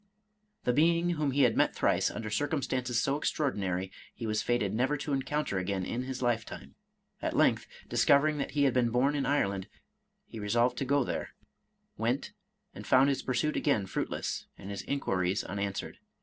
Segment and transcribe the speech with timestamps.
[0.63, 4.73] The being whom he had met thrice, under circumstances so extraor dinary, he was fated
[4.73, 6.73] never to encounter again in his lifetime.
[7.21, 9.67] At length, discovering that he had been bom in Ireland,
[10.25, 11.35] he resolved to go there,—
[11.99, 12.31] ^went,
[12.73, 15.99] and found his pursuit again fruitless, and his inquiries unanswered.